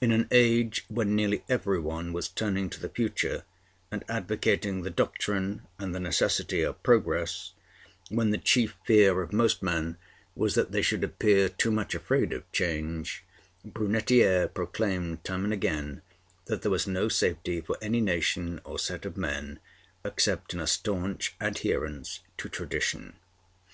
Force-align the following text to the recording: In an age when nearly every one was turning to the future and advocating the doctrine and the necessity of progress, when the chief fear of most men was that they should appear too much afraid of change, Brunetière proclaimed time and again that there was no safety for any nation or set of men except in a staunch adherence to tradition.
In 0.00 0.12
an 0.12 0.28
age 0.30 0.86
when 0.88 1.14
nearly 1.14 1.44
every 1.46 1.78
one 1.78 2.14
was 2.14 2.26
turning 2.26 2.70
to 2.70 2.80
the 2.80 2.88
future 2.88 3.42
and 3.90 4.02
advocating 4.08 4.80
the 4.80 4.88
doctrine 4.88 5.60
and 5.78 5.94
the 5.94 6.00
necessity 6.00 6.62
of 6.62 6.82
progress, 6.82 7.52
when 8.08 8.30
the 8.30 8.38
chief 8.38 8.76
fear 8.86 9.20
of 9.20 9.30
most 9.30 9.62
men 9.62 9.98
was 10.34 10.54
that 10.54 10.72
they 10.72 10.80
should 10.80 11.04
appear 11.04 11.50
too 11.50 11.70
much 11.70 11.94
afraid 11.94 12.32
of 12.32 12.50
change, 12.50 13.24
Brunetière 13.68 14.54
proclaimed 14.54 15.22
time 15.22 15.44
and 15.44 15.52
again 15.52 16.00
that 16.46 16.62
there 16.62 16.70
was 16.72 16.86
no 16.86 17.10
safety 17.10 17.60
for 17.60 17.76
any 17.82 18.00
nation 18.00 18.62
or 18.64 18.78
set 18.78 19.04
of 19.04 19.18
men 19.18 19.58
except 20.02 20.54
in 20.54 20.60
a 20.60 20.66
staunch 20.66 21.34
adherence 21.42 22.20
to 22.38 22.48
tradition. 22.48 23.16